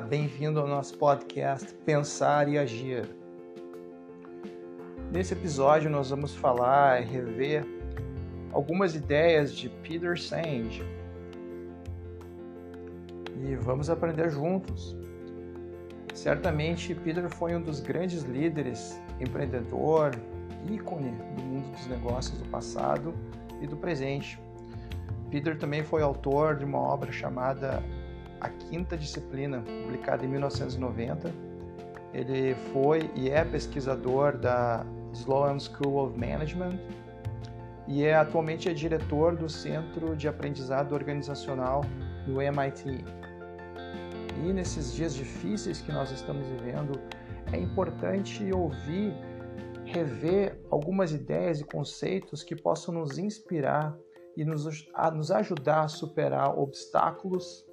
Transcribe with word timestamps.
Bem-vindo 0.00 0.60
ao 0.60 0.66
nosso 0.66 0.96
podcast 0.96 1.74
Pensar 1.84 2.48
e 2.48 2.56
Agir. 2.56 3.08
Nesse 5.10 5.34
episódio 5.34 5.90
nós 5.90 6.10
vamos 6.10 6.34
falar 6.34 7.02
e 7.02 7.04
rever 7.04 7.64
algumas 8.52 8.94
ideias 8.94 9.52
de 9.52 9.68
Peter 9.68 10.18
Senge. 10.20 10.84
E 13.42 13.56
vamos 13.56 13.90
aprender 13.90 14.30
juntos. 14.30 14.96
Certamente 16.14 16.94
Peter 16.94 17.28
foi 17.28 17.56
um 17.56 17.62
dos 17.62 17.80
grandes 17.80 18.22
líderes, 18.22 19.00
empreendedor, 19.20 20.12
ícone 20.70 21.10
do 21.36 21.42
mundo 21.42 21.70
dos 21.72 21.86
negócios 21.88 22.38
do 22.38 22.48
passado 22.48 23.12
e 23.60 23.66
do 23.66 23.76
presente. 23.76 24.38
Peter 25.30 25.58
também 25.58 25.82
foi 25.82 26.02
autor 26.02 26.56
de 26.56 26.64
uma 26.64 26.78
obra 26.78 27.10
chamada 27.10 27.82
A 28.40 28.48
Quinta 28.48 28.96
Disciplina, 28.96 29.62
publicada 29.82 30.24
em 30.24 30.28
1990. 30.28 31.32
Ele 32.12 32.54
foi 32.72 33.10
e 33.14 33.30
é 33.30 33.44
pesquisador 33.44 34.36
da 34.36 34.84
Sloan 35.12 35.58
School 35.58 36.06
of 36.06 36.18
Management 36.18 36.78
e 37.86 38.04
é 38.04 38.14
atualmente 38.14 38.68
é 38.68 38.74
diretor 38.74 39.34
do 39.34 39.48
Centro 39.48 40.14
de 40.14 40.28
Aprendizado 40.28 40.94
Organizacional 40.94 41.82
do 42.26 42.40
MIT. 42.40 43.04
E 44.44 44.52
nesses 44.52 44.92
dias 44.94 45.14
difíceis 45.14 45.80
que 45.80 45.90
nós 45.90 46.10
estamos 46.10 46.46
vivendo, 46.48 47.00
é 47.52 47.56
importante 47.58 48.52
ouvir, 48.52 49.14
rever 49.84 50.60
algumas 50.70 51.12
ideias 51.12 51.60
e 51.60 51.64
conceitos 51.64 52.42
que 52.42 52.54
possam 52.54 52.92
nos 52.94 53.18
inspirar 53.18 53.96
e 54.36 54.44
nos, 54.44 54.86
a 54.94 55.10
nos 55.10 55.30
ajudar 55.30 55.84
a 55.84 55.88
superar 55.88 56.58
obstáculos 56.58 57.66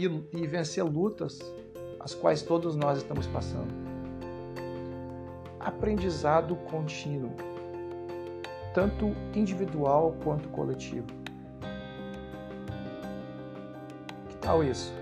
e, 0.00 0.38
e 0.42 0.46
vencer 0.46 0.84
lutas 0.84 1.40
as 2.00 2.14
quais 2.14 2.42
todos 2.42 2.76
nós 2.76 2.98
estamos 2.98 3.26
passando. 3.26 3.72
Aprendizado 5.58 6.54
contínuo, 6.70 7.32
tanto 8.72 9.14
individual 9.34 10.14
quanto 10.22 10.48
coletivo. 10.50 11.06
Que 14.28 14.36
tal 14.36 14.62
isso? 14.62 14.92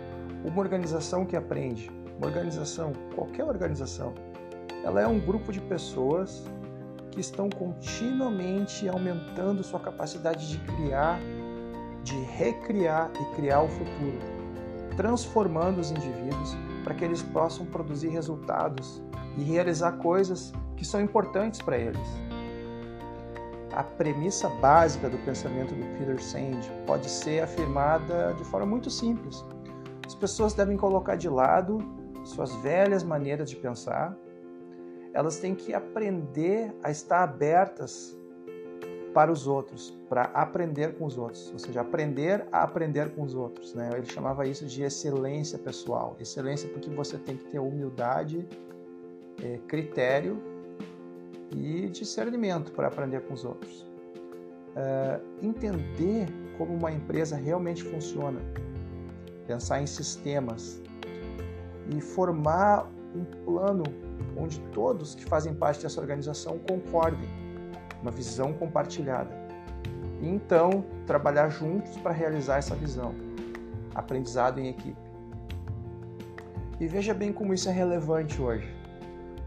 Uma 0.45 0.61
organização 0.61 1.27
que 1.27 1.37
aprende, 1.37 1.91
uma 2.17 2.27
organização, 2.27 2.93
qualquer 3.15 3.45
organização, 3.45 4.15
ela 4.83 5.01
é 5.01 5.07
um 5.07 5.21
grupo 5.21 5.53
de 5.53 5.61
pessoas 5.61 6.45
que 7.11 7.21
estão 7.21 7.49
continuamente 7.49 8.89
aumentando 8.89 9.63
sua 9.63 9.81
capacidade 9.81 10.49
de 10.49 10.59
criar, 10.59 11.19
de 12.03 12.15
recriar 12.25 13.11
e 13.21 13.35
criar 13.35 13.63
o 13.63 13.69
futuro, 13.69 14.36
transformando 14.97 15.81
os 15.81 15.91
indivíduos 15.91 16.57
para 16.85 16.95
que 16.95 17.05
eles 17.05 17.23
possam 17.23 17.67
produzir 17.67 18.09
resultados 18.09 19.03
e 19.37 19.43
realizar 19.43 19.93
coisas 19.99 20.53
que 20.77 20.85
são 20.85 21.01
importantes 21.01 21.61
para 21.61 21.77
eles. 21.77 22.09
A 23.73 23.83
premissa 23.83 24.49
básica 24.49 25.09
do 25.09 25.19
pensamento 25.19 25.75
do 25.75 25.99
Peter 25.99 26.23
Senge 26.23 26.71
pode 26.87 27.09
ser 27.11 27.43
afirmada 27.43 28.33
de 28.35 28.45
forma 28.45 28.67
muito 28.67 28.91
simples. 28.91 29.45
As 30.07 30.15
pessoas 30.15 30.55
devem 30.55 30.77
colocar 30.77 31.17
de 31.17 31.29
lado 31.29 31.79
suas 32.25 32.55
velhas 32.57 33.05
maneiras 33.05 33.51
de 33.51 33.57
pensar 33.57 34.17
elas 35.17 35.39
têm 35.39 35.55
que 35.55 35.73
aprender 35.73 36.77
a 36.83 36.91
estar 36.91 37.23
abertas 37.23 38.15
para 39.17 39.33
os 39.33 39.47
outros, 39.47 39.97
para 40.11 40.25
aprender 40.25 40.99
com 40.99 41.07
os 41.07 41.17
outros, 41.17 41.51
ou 41.51 41.59
seja, 41.59 41.81
aprender 41.81 42.47
a 42.53 42.65
aprender 42.65 43.15
com 43.15 43.23
os 43.23 43.35
outros. 43.35 43.73
Né? 43.73 43.89
Ele 43.95 44.05
chamava 44.05 44.47
isso 44.47 44.67
de 44.67 44.83
excelência 44.83 45.59
pessoal. 45.59 46.15
Excelência 46.21 46.69
porque 46.69 46.91
você 46.91 47.17
tem 47.17 47.35
que 47.35 47.45
ter 47.45 47.59
humildade, 47.59 48.47
é, 49.43 49.57
critério 49.67 50.37
e 51.51 51.89
discernimento 51.89 52.73
para 52.73 52.89
aprender 52.89 53.23
com 53.23 53.33
os 53.33 53.43
outros. 53.43 53.87
É, 54.77 55.19
entender 55.41 56.29
como 56.59 56.75
uma 56.75 56.93
empresa 56.93 57.37
realmente 57.37 57.85
funciona, 57.85 58.39
pensar 59.47 59.81
em 59.81 59.87
sistemas 59.87 60.83
e 61.89 62.03
formar 62.03 62.87
um 63.15 63.25
plano 63.47 63.85
onde 64.37 64.61
todos 64.75 65.15
que 65.15 65.25
fazem 65.25 65.55
parte 65.55 65.83
dessa 65.83 65.99
organização 66.03 66.59
concordem, 66.59 67.46
uma 68.03 68.11
visão 68.11 68.53
compartilhada. 68.53 69.31
E 70.21 70.29
então, 70.29 70.85
trabalhar 71.07 71.49
juntos 71.49 71.97
para 71.99 72.13
realizar 72.13 72.59
essa 72.59 72.75
visão. 72.75 73.15
Aprendizado 73.95 74.59
em 74.59 74.69
equipe. 74.69 74.97
E 76.79 76.87
veja 76.87 77.15
bem 77.15 77.33
como 77.33 77.55
isso 77.55 77.69
é 77.69 77.73
relevante 77.73 78.41
hoje. 78.41 78.75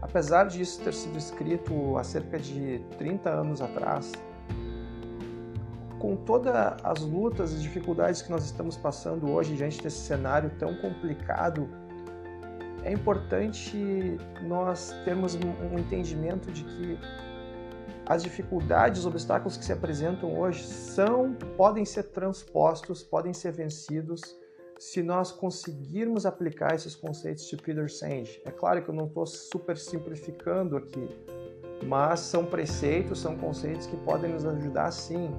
Apesar 0.02 0.44
disso 0.44 0.80
ter 0.82 0.94
sido 0.94 1.16
escrito 1.18 1.96
há 1.96 2.02
cerca 2.02 2.38
de 2.38 2.80
30 2.98 3.30
anos 3.30 3.60
atrás, 3.60 4.12
com 5.98 6.16
todas 6.16 6.54
as 6.82 7.00
lutas 7.00 7.52
e 7.52 7.58
dificuldades 7.58 8.22
que 8.22 8.30
nós 8.30 8.44
estamos 8.44 8.76
passando 8.76 9.30
hoje 9.30 9.54
diante 9.54 9.82
desse 9.82 9.98
cenário 9.98 10.50
tão 10.58 10.74
complicado 10.76 11.68
é 12.84 12.92
importante 12.92 14.16
nós 14.42 14.94
termos 15.04 15.34
um 15.34 15.78
entendimento 15.78 16.50
de 16.50 16.64
que 16.64 16.98
as 18.06 18.22
dificuldades, 18.22 19.00
os 19.00 19.06
obstáculos 19.06 19.56
que 19.56 19.64
se 19.64 19.72
apresentam 19.72 20.38
hoje 20.38 20.64
são, 20.64 21.34
podem 21.56 21.84
ser 21.84 22.04
transpostos, 22.04 23.02
podem 23.02 23.32
ser 23.32 23.52
vencidos 23.52 24.20
se 24.78 25.02
nós 25.02 25.30
conseguirmos 25.30 26.24
aplicar 26.24 26.74
esses 26.74 26.96
conceitos 26.96 27.46
de 27.46 27.56
Peter 27.56 27.90
Senge. 27.90 28.40
É 28.46 28.50
claro 28.50 28.82
que 28.82 28.88
eu 28.88 28.94
não 28.94 29.06
estou 29.06 29.26
super 29.26 29.76
simplificando 29.76 30.76
aqui, 30.76 31.06
mas 31.86 32.20
são 32.20 32.46
preceitos, 32.46 33.20
são 33.20 33.36
conceitos 33.36 33.86
que 33.86 33.96
podem 33.98 34.32
nos 34.32 34.46
ajudar 34.46 34.90
sim 34.90 35.30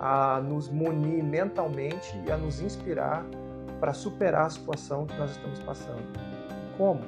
a 0.00 0.40
nos 0.40 0.68
munir 0.68 1.22
mentalmente 1.22 2.20
e 2.26 2.32
a 2.32 2.36
nos 2.36 2.60
inspirar 2.60 3.24
para 3.78 3.92
superar 3.92 4.46
a 4.46 4.50
situação 4.50 5.06
que 5.06 5.16
nós 5.16 5.30
estamos 5.30 5.60
passando. 5.60 6.02
Como? 6.76 7.00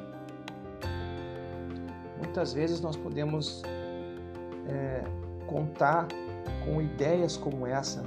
Muitas 2.18 2.52
vezes 2.52 2.80
nós 2.80 2.96
podemos 2.96 3.62
é, 4.68 5.04
contar 5.46 6.06
com 6.64 6.80
ideias 6.80 7.36
como 7.36 7.66
essa 7.66 8.02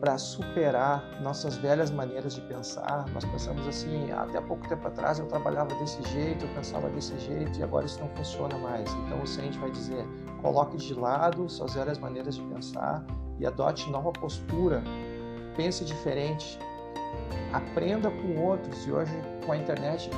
para 0.00 0.16
superar 0.16 1.20
nossas 1.20 1.58
velhas 1.58 1.90
maneiras 1.90 2.34
de 2.34 2.40
pensar. 2.42 3.06
Nós 3.12 3.24
pensamos 3.24 3.66
assim, 3.68 4.10
até 4.10 4.40
pouco 4.40 4.66
tempo 4.66 4.88
atrás 4.88 5.18
eu 5.18 5.26
trabalhava 5.26 5.74
desse 5.74 6.02
jeito, 6.10 6.46
eu 6.46 6.54
pensava 6.54 6.88
desse 6.88 7.16
jeito 7.18 7.58
e 7.58 7.62
agora 7.62 7.84
isso 7.84 8.00
não 8.00 8.08
funciona 8.16 8.56
mais. 8.58 8.90
Então 8.94 9.22
o 9.22 9.26
Sente 9.26 9.58
vai 9.58 9.70
dizer, 9.70 10.06
coloque 10.40 10.78
de 10.78 10.94
lado 10.94 11.48
suas 11.50 11.74
velhas 11.74 11.98
maneiras 11.98 12.36
de 12.36 12.42
pensar 12.42 13.04
e 13.38 13.46
adote 13.46 13.90
nova 13.90 14.10
postura. 14.10 14.82
Pense 15.54 15.84
diferente. 15.84 16.58
Aprenda 17.52 18.10
com 18.10 18.40
outros 18.40 18.86
e 18.86 18.92
hoje 18.92 19.12
com 19.44 19.52
a 19.52 19.56
internet 19.56 20.10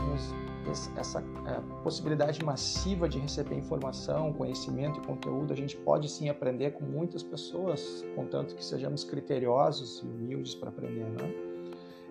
essa 0.97 1.21
é, 1.21 1.83
possibilidade 1.83 2.45
massiva 2.45 3.09
de 3.09 3.19
receber 3.19 3.57
informação, 3.57 4.33
conhecimento 4.33 5.01
e 5.01 5.07
conteúdo, 5.07 5.53
a 5.53 5.57
gente 5.57 5.77
pode 5.77 6.09
sim 6.09 6.29
aprender 6.29 6.73
com 6.73 6.85
muitas 6.85 7.23
pessoas, 7.23 8.05
contanto 8.15 8.55
que 8.55 8.65
sejamos 8.65 9.03
criteriosos 9.03 10.01
e 10.03 10.07
humildes 10.07 10.55
para 10.55 10.69
aprender, 10.69 11.05
né? 11.05 11.53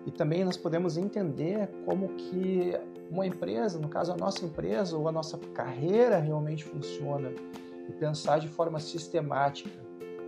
E 0.04 0.10
também 0.10 0.44
nós 0.44 0.56
podemos 0.56 0.96
entender 0.96 1.68
como 1.86 2.08
que 2.14 2.72
uma 3.10 3.26
empresa, 3.26 3.78
no 3.78 3.88
caso 3.88 4.12
a 4.12 4.16
nossa 4.16 4.44
empresa 4.44 4.96
ou 4.96 5.08
a 5.08 5.12
nossa 5.12 5.38
carreira 5.54 6.18
realmente 6.18 6.64
funciona 6.64 7.32
e 7.88 7.92
pensar 7.92 8.40
de 8.40 8.48
forma 8.48 8.80
sistemática, 8.80 9.70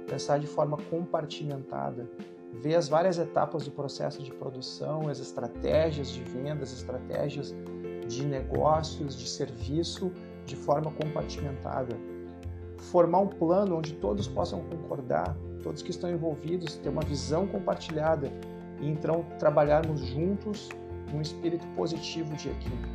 pensar 0.06 0.38
de 0.38 0.46
forma 0.46 0.76
compartimentada, 0.90 2.08
ver 2.60 2.76
as 2.76 2.88
várias 2.88 3.18
etapas 3.18 3.64
do 3.64 3.70
processo 3.70 4.22
de 4.22 4.32
produção, 4.32 5.08
as 5.08 5.18
estratégias 5.18 6.08
de 6.08 6.22
vendas, 6.22 6.72
estratégias 6.72 7.54
de 8.06 8.24
negócios, 8.24 9.16
de 9.16 9.28
serviço, 9.28 10.12
de 10.46 10.56
forma 10.56 10.90
compartimentada. 10.92 11.96
Formar 12.76 13.20
um 13.20 13.26
plano 13.26 13.78
onde 13.78 13.94
todos 13.94 14.28
possam 14.28 14.60
concordar, 14.64 15.36
todos 15.62 15.82
que 15.82 15.90
estão 15.90 16.10
envolvidos, 16.10 16.76
ter 16.76 16.88
uma 16.88 17.02
visão 17.02 17.46
compartilhada 17.46 18.30
e 18.80 18.88
então 18.88 19.24
trabalharmos 19.38 20.00
juntos 20.00 20.68
num 21.12 21.20
espírito 21.20 21.66
positivo 21.68 22.34
de 22.36 22.50
equipe. 22.50 22.94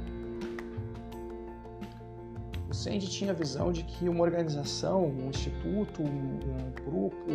O 2.69 2.73
Sandy 2.73 3.09
tinha 3.09 3.31
a 3.31 3.33
visão 3.33 3.71
de 3.71 3.83
que 3.83 4.07
uma 4.07 4.23
organização, 4.23 5.05
um 5.05 5.29
instituto, 5.29 6.03
um, 6.03 6.05
um 6.05 6.71
grupo, 6.85 7.25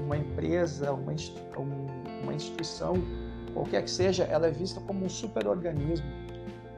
uma 0.00 0.16
empresa, 0.16 0.92
uma, 0.92 1.12
uma 2.22 2.34
instituição, 2.34 2.94
qualquer 3.52 3.82
que 3.82 3.90
seja, 3.90 4.24
ela 4.24 4.46
é 4.46 4.50
vista 4.50 4.80
como 4.80 5.04
um 5.04 5.08
superorganismo 5.08 6.06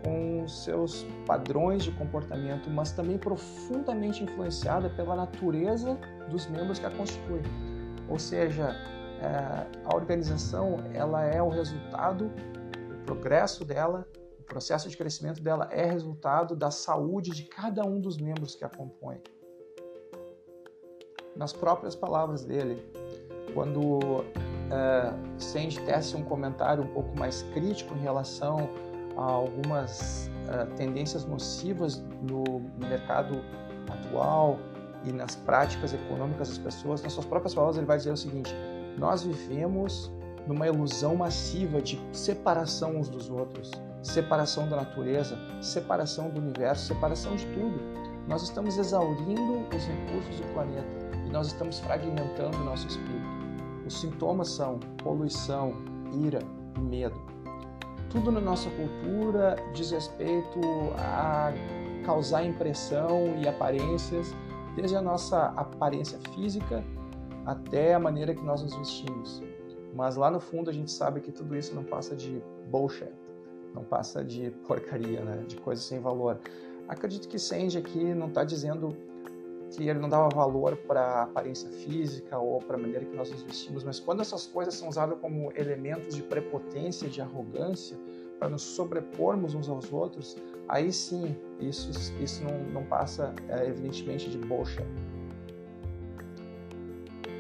com 0.07 0.47
seus 0.47 1.05
padrões 1.27 1.83
de 1.83 1.91
comportamento, 1.91 2.71
mas 2.71 2.93
também 2.93 3.19
profundamente 3.19 4.23
influenciada 4.23 4.89
pela 4.91 5.17
natureza 5.17 5.99
dos 6.31 6.47
membros 6.47 6.79
que 6.79 6.87
a 6.87 6.91
constituem. 6.91 7.43
Ou 8.09 8.19
seja, 8.19 8.77
é, 9.21 9.67
a 9.85 9.95
organização 9.95 10.77
ela 10.95 11.25
é 11.25 11.43
o 11.43 11.49
resultado, 11.49 12.31
o 12.91 13.05
progresso 13.05 13.65
dela, 13.65 14.07
o 14.39 14.43
processo 14.45 14.89
de 14.89 14.97
crescimento 14.97 15.43
dela 15.43 15.69
é 15.73 15.85
resultado 15.85 16.55
da 16.55 16.71
saúde 16.71 17.33
de 17.33 17.43
cada 17.45 17.85
um 17.85 18.01
dos 18.01 18.17
membros 18.17 18.55
que 18.55 18.65
a 18.65 18.69
compõem. 18.69 19.21
Nas 21.35 21.53
próprias 21.53 21.97
palavras 21.97 22.45
dele, 22.45 22.81
quando 23.57 23.81
uh, 23.81 24.25
Sandy 25.39 25.81
tece 25.81 26.15
um 26.15 26.23
comentário 26.23 26.85
um 26.85 26.89
pouco 26.89 27.19
mais 27.19 27.43
crítico 27.55 27.95
em 27.95 28.01
relação 28.03 28.69
a 29.17 29.23
algumas 29.23 30.31
uh, 30.45 30.67
tendências 30.77 31.25
nocivas 31.25 32.05
no 32.21 32.61
mercado 32.77 33.43
atual 33.89 34.59
e 35.05 35.11
nas 35.11 35.35
práticas 35.35 35.95
econômicas 35.95 36.51
das 36.51 36.59
pessoas, 36.59 37.03
nas 37.03 37.15
suas 37.15 37.25
próprias 37.25 37.55
palavras, 37.55 37.79
ele 37.79 37.87
vai 37.87 37.97
dizer 37.97 38.13
o 38.13 38.17
seguinte: 38.17 38.55
nós 38.99 39.23
vivemos 39.23 40.13
numa 40.47 40.67
ilusão 40.67 41.17
massiva 41.17 41.81
de 41.81 41.99
separação 42.13 42.99
uns 42.99 43.09
dos 43.09 43.31
outros, 43.31 43.71
separação 44.03 44.69
da 44.69 44.77
natureza, 44.77 45.39
separação 45.63 46.29
do 46.29 46.43
universo, 46.43 46.89
separação 46.89 47.35
de 47.35 47.47
tudo. 47.47 47.81
Nós 48.29 48.43
estamos 48.43 48.77
exaurindo 48.77 49.61
os 49.75 49.87
recursos 49.87 50.41
do 50.41 50.53
planeta 50.53 51.07
e 51.27 51.31
nós 51.31 51.47
estamos 51.47 51.79
fragmentando 51.79 52.57
o 52.59 52.65
nosso 52.65 52.87
espírito. 52.87 53.16
Os 53.87 54.01
sintomas 54.01 54.49
são 54.49 54.81
poluição, 54.99 55.73
ira 56.13 56.41
e 56.77 56.81
medo. 56.81 57.21
Tudo 58.11 58.33
na 58.33 58.41
nossa 58.41 58.69
cultura 58.71 59.57
diz 59.73 59.91
respeito 59.91 60.61
a 60.99 61.53
causar 62.05 62.45
impressão 62.45 63.37
e 63.41 63.49
aparências, 63.49 64.35
desde 64.75 64.97
a 64.97 65.03
nossa 65.03 65.47
aparência 65.57 66.19
física 66.35 66.85
até 67.45 67.95
a 67.95 67.99
maneira 67.99 68.35
que 68.35 68.43
nós 68.43 68.63
nos 68.63 68.75
vestimos. 68.75 69.43
Mas 69.95 70.17
lá 70.17 70.31
no 70.31 70.41
fundo 70.41 70.69
a 70.69 70.73
gente 70.73 70.91
sabe 70.91 71.21
que 71.21 71.31
tudo 71.31 71.57
isso 71.57 71.75
não 71.75 71.85
passa 71.85 72.15
de 72.15 72.43
bullshit, 72.71 73.11
não 73.73 73.85
passa 73.85 74.25
de 74.25 74.51
porcaria, 74.67 75.21
né? 75.21 75.45
de 75.47 75.57
coisas 75.57 75.85
sem 75.85 76.01
valor. 76.01 76.39
Acredito 76.89 77.29
que 77.29 77.39
Sandy 77.39 77.79
aqui 77.79 78.15
não 78.15 78.29
está 78.29 78.45
dizendo 78.45 78.97
que 79.71 79.89
ele 79.89 79.99
não 79.99 80.09
dava 80.09 80.29
valor 80.29 80.77
para 80.77 81.01
a 81.01 81.23
aparência 81.25 81.69
física 81.71 82.39
ou 82.39 82.61
para 82.61 82.77
a 82.77 82.79
maneira 82.79 83.05
que 83.05 83.17
nós 83.17 83.31
nos 83.31 83.43
vestimos, 83.43 83.85
mas 83.85 83.99
quando 83.99 84.21
essas 84.21 84.47
coisas 84.47 84.75
são 84.75 84.89
usadas 84.89 85.19
como 85.21 85.53
elementos 85.55 86.15
de 86.15 86.23
prepotência, 86.23 87.09
de 87.09 87.21
arrogância, 87.21 87.97
para 88.39 88.49
nos 88.49 88.63
sobrepormos 88.63 89.55
uns 89.55 89.69
aos 89.69 89.93
outros, 89.93 90.37
aí 90.69 90.93
sim 90.93 91.35
isso, 91.59 91.91
isso 92.21 92.45
não, 92.45 92.59
não 92.65 92.85
passa, 92.85 93.35
é, 93.49 93.67
evidentemente, 93.67 94.29
de 94.29 94.39
bullshit. 94.39 94.85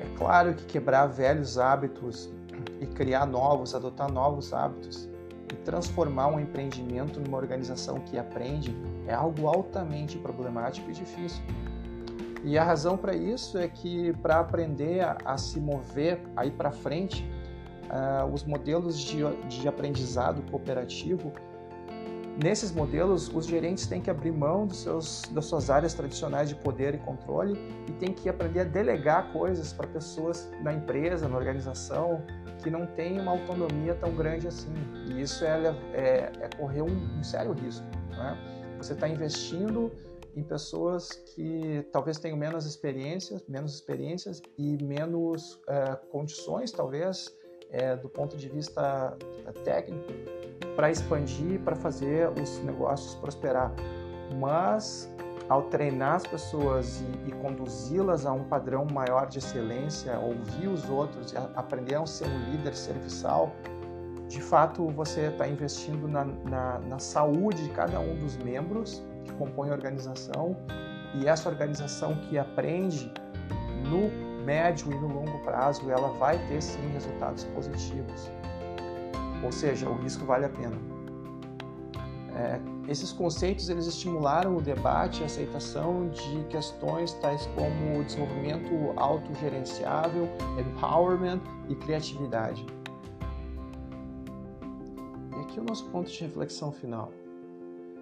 É 0.00 0.17
claro 0.17 0.55
que 0.55 0.64
quebrar 0.64 1.06
velhos 1.06 1.58
hábitos 1.58 2.31
e 2.81 2.87
criar 2.87 3.26
novos, 3.26 3.75
adotar 3.75 4.11
novos 4.11 4.52
hábitos 4.52 5.08
e 5.52 5.56
transformar 5.56 6.29
um 6.29 6.40
empreendimento 6.40 7.20
numa 7.20 7.37
organização 7.37 8.00
que 8.00 8.19
aprende 8.19 8.75
é 9.06 9.14
algo 9.14 9.46
altamente 9.46 10.19
problemático 10.19 10.90
e 10.90 10.93
difícil. 10.93 11.43
E 12.46 12.56
a 12.56 12.64
razão 12.64 12.96
para 12.96 13.14
isso 13.14 13.58
é 13.58 13.69
que 13.69 14.14
para 14.22 14.38
aprender 14.38 15.00
a, 15.00 15.19
a, 15.25 15.37
se 15.37 15.60
mover 15.60 16.20
aí 16.34 16.50
para 16.50 16.70
frente, 16.70 17.28
uh, 17.90 18.32
os 18.32 18.44
modelos 18.44 18.98
de, 18.98 19.19
de 19.48 19.69
aprendizado 19.69 20.43
cooperativo 20.50 21.32
Nesses 22.43 22.70
modelos, 22.70 23.34
os 23.34 23.46
gerentes 23.46 23.87
têm 23.87 23.98
que 23.98 24.10
abrir 24.10 24.31
mão 24.31 24.66
dos 24.66 24.82
seus, 24.82 25.22
das 25.31 25.46
suas 25.46 25.70
áreas 25.70 25.94
tradicionais 25.94 26.50
de 26.50 26.54
poder 26.54 26.94
e 26.94 26.98
controle 26.98 27.58
e 27.88 27.93
têm 27.93 28.12
que 28.12 28.28
aprender 28.28 28.60
a 28.60 28.64
delegar 28.64 29.32
coisas 29.32 29.72
para 29.72 29.87
pessoas 29.87 30.50
na 30.60 30.75
empresa, 30.75 31.26
na 31.31 31.37
organização, 31.37 32.22
que 32.62 32.69
não 32.69 32.87
têm 32.88 33.19
uma 33.19 33.32
autonomia 33.32 33.94
tão 33.94 34.14
grande 34.14 34.46
assim. 34.46 34.75
E 35.06 35.22
isso 35.22 35.46
é, 35.46 35.75
é, 35.94 36.32
é 36.43 36.48
correr 36.58 36.82
um, 36.82 37.19
um, 37.19 37.25
sério 37.25 37.52
risco. 37.52 37.87
Né? 38.10 38.37
Você 38.76 38.93
está 38.93 39.08
investindo 39.08 39.90
em 40.37 40.43
pessoas 40.43 41.09
que 41.35 41.83
talvez 41.91 42.19
tenham 42.19 42.37
menos 42.37 42.67
experiências, 42.67 43.43
menos 43.49 43.75
experiências 43.75 44.43
e 44.59 44.77
menos 44.85 45.59
é, 45.67 45.97
condições, 46.12 46.71
talvez, 46.71 47.35
é, 47.71 47.97
do 47.97 48.09
ponto 48.09 48.37
de 48.37 48.49
vista 48.50 49.17
é, 49.47 49.53
técnico, 49.62 50.12
para 50.77 50.91
expandir, 50.91 51.59
para 51.61 51.75
fazer 51.75 52.29
os 52.38 52.59
negócios 52.62 53.15
prosperar. 53.15 53.73
Mas 54.38 55.11
ao 55.49 55.62
treinar 55.71 56.17
as 56.17 56.27
pessoas 56.27 57.00
e, 57.00 57.31
e 57.31 57.32
conduzi-las 57.32 58.27
a 58.27 58.32
um 58.32 58.44
padrão 58.44 58.87
maior 58.93 59.27
de 59.27 59.39
excelência, 59.39 60.19
ouvir 60.19 60.69
os 60.69 60.91
outros, 60.91 61.35
aprender 61.55 61.94
a 61.94 62.05
ser 62.05 62.27
um 62.27 62.50
líder 62.50 62.77
serviçal, 62.77 63.53
de 64.29 64.43
fato 64.43 64.87
você 64.91 65.29
está 65.29 65.49
investindo 65.49 66.06
na, 66.06 66.25
na, 66.25 66.79
na, 66.81 66.99
saúde 66.99 67.62
de 67.62 67.71
cada 67.71 68.00
um 68.00 68.19
dos 68.19 68.37
membros 68.37 69.03
que 69.26 69.32
compõem 69.34 69.70
a 69.70 69.73
organização 69.73 70.56
e 71.14 71.26
essa 71.26 71.49
organização 71.49 72.14
que 72.17 72.38
aprende 72.38 73.12
no 73.88 74.11
médio 74.44 74.93
e 74.93 74.94
no 74.94 75.08
longo 75.08 75.38
prazo 75.40 75.90
ela 75.90 76.08
vai 76.14 76.38
ter 76.46 76.62
sim 76.62 76.87
resultados 76.93 77.44
positivos. 77.44 78.31
Ou 79.43 79.52
seja, 79.52 79.88
o 79.88 79.96
risco 79.96 80.25
vale 80.25 80.46
a 80.46 80.49
pena. 80.49 80.76
É, 82.34 82.61
esses 82.88 83.12
conceitos 83.12 83.69
eles 83.69 83.87
estimularam 83.87 84.56
o 84.56 84.61
debate 84.61 85.20
e 85.20 85.23
a 85.23 85.26
aceitação 85.26 86.08
de 86.11 86.44
questões 86.50 87.12
tais 87.14 87.46
como 87.55 88.05
desenvolvimento 88.05 88.93
autogerenciável, 88.96 90.29
empowerment 90.58 91.40
e 91.69 91.75
criatividade. 91.75 92.64
E 95.37 95.40
aqui 95.40 95.58
o 95.58 95.64
nosso 95.64 95.87
ponto 95.87 96.11
de 96.11 96.20
reflexão 96.20 96.70
final. 96.70 97.11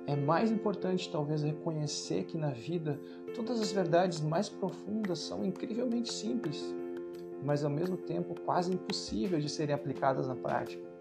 É 0.07 0.15
mais 0.15 0.51
importante 0.51 1.11
talvez 1.11 1.43
reconhecer 1.43 2.25
que 2.25 2.37
na 2.37 2.51
vida 2.51 3.01
todas 3.35 3.61
as 3.61 3.73
verdades 3.73 4.21
mais 4.21 4.49
profundas 4.49 5.19
são 5.19 5.45
incrivelmente 5.45 6.13
simples, 6.13 6.63
mas 7.43 7.65
ao 7.65 7.71
mesmo 7.71 7.97
tempo 7.97 8.39
quase 8.45 8.73
impossíveis 8.73 9.43
de 9.43 9.49
serem 9.49 9.75
aplicadas 9.75 10.27
na 10.27 10.35
prática 10.35 10.95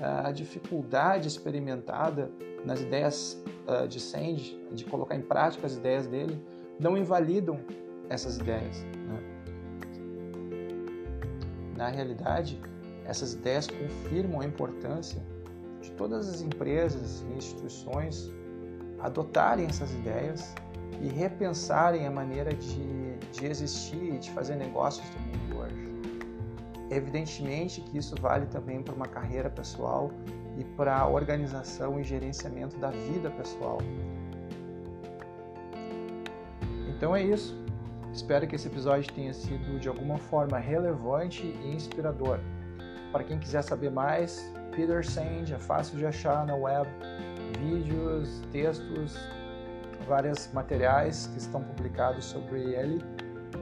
a 0.00 0.32
dificuldade 0.32 1.28
experimentada 1.28 2.30
nas 2.64 2.80
ideias 2.80 3.42
uh, 3.66 3.86
de 3.86 4.00
Sandy, 4.00 4.58
de 4.72 4.84
colocar 4.84 5.14
em 5.14 5.22
prática 5.22 5.66
as 5.66 5.76
ideias 5.76 6.06
dele, 6.06 6.42
não 6.78 6.96
invalidam 6.96 7.60
essas 8.08 8.38
ideias. 8.38 8.82
Né? 8.82 9.22
Na 11.76 11.88
realidade, 11.88 12.60
essas 13.04 13.34
ideias 13.34 13.66
confirmam 13.66 14.40
a 14.40 14.44
importância 14.44 15.22
de 15.90 15.96
todas 15.96 16.28
as 16.28 16.40
empresas 16.40 17.24
e 17.28 17.36
instituições 17.36 18.30
adotarem 19.00 19.66
essas 19.66 19.90
ideias 19.92 20.54
e 21.00 21.08
repensarem 21.08 22.06
a 22.06 22.10
maneira 22.10 22.52
de, 22.54 23.16
de 23.32 23.46
existir 23.46 24.14
e 24.14 24.18
de 24.18 24.30
fazer 24.30 24.56
negócios 24.56 25.08
do 25.10 25.18
mundo 25.20 25.62
hoje. 25.62 25.90
Evidentemente 26.90 27.80
que 27.80 27.98
isso 27.98 28.14
vale 28.20 28.46
também 28.46 28.82
para 28.82 28.94
uma 28.94 29.06
carreira 29.06 29.48
pessoal 29.48 30.10
e 30.58 30.64
para 30.64 30.98
a 30.98 31.08
organização 31.08 31.98
e 32.00 32.04
gerenciamento 32.04 32.76
da 32.78 32.90
vida 32.90 33.30
pessoal. 33.30 33.78
Então 36.88 37.14
é 37.14 37.22
isso. 37.22 37.58
Espero 38.12 38.46
que 38.46 38.56
esse 38.56 38.66
episódio 38.66 39.10
tenha 39.14 39.32
sido 39.32 39.78
de 39.78 39.88
alguma 39.88 40.18
forma 40.18 40.58
relevante 40.58 41.46
e 41.46 41.74
inspirador. 41.74 42.40
Para 43.12 43.24
quem 43.24 43.38
quiser 43.38 43.62
saber 43.62 43.90
mais, 43.90 44.52
Peter 44.74 45.04
Sand 45.04 45.52
é 45.54 45.58
fácil 45.58 45.98
de 45.98 46.06
achar 46.06 46.46
na 46.46 46.54
web, 46.54 46.88
vídeos, 47.58 48.42
textos, 48.52 49.16
vários 50.06 50.52
materiais 50.52 51.26
que 51.28 51.38
estão 51.38 51.62
publicados 51.62 52.24
sobre 52.24 52.60
ele 52.74 53.00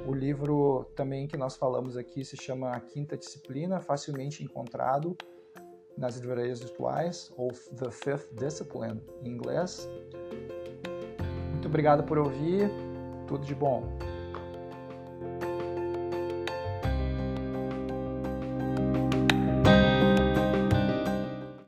o 0.08 0.14
livro 0.14 0.86
também 0.96 1.26
que 1.26 1.36
nós 1.36 1.54
falamos 1.54 1.94
aqui 1.94 2.24
se 2.24 2.34
chama 2.34 2.72
A 2.72 2.80
Quinta 2.80 3.14
Disciplina, 3.14 3.78
facilmente 3.78 4.42
encontrado 4.42 5.14
nas 5.98 6.16
livrarias 6.16 6.60
virtuais, 6.60 7.30
ou 7.36 7.48
The 7.76 7.90
Fifth 7.90 8.32
Discipline 8.34 9.02
em 9.22 9.28
inglês. 9.28 9.86
Muito 11.50 11.68
obrigado 11.68 12.04
por 12.04 12.16
ouvir, 12.16 12.70
tudo 13.26 13.44
de 13.44 13.54
bom. 13.54 14.07